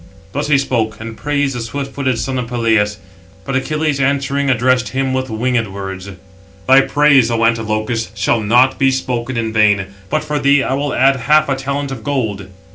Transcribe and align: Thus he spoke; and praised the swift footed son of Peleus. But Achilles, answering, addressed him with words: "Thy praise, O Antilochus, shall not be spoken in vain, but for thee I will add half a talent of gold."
Thus 0.31 0.47
he 0.47 0.57
spoke; 0.57 0.99
and 0.99 1.15
praised 1.15 1.55
the 1.55 1.59
swift 1.59 1.93
footed 1.93 2.17
son 2.17 2.39
of 2.39 2.47
Peleus. 2.47 2.97
But 3.45 3.55
Achilles, 3.55 3.99
answering, 3.99 4.49
addressed 4.49 4.89
him 4.89 5.13
with 5.13 5.29
words: 5.29 6.09
"Thy 6.67 6.81
praise, 6.81 7.29
O 7.29 7.45
Antilochus, 7.45 8.09
shall 8.15 8.41
not 8.41 8.79
be 8.79 8.89
spoken 8.89 9.37
in 9.37 9.53
vain, 9.53 9.93
but 10.09 10.23
for 10.23 10.39
thee 10.39 10.63
I 10.63 10.73
will 10.73 10.95
add 10.95 11.17
half 11.17 11.47
a 11.49 11.55
talent 11.55 11.91
of 11.91 12.03
gold." 12.03 12.47